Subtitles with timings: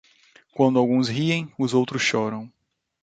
[0.55, 2.51] Quando alguns riem, os outros choram.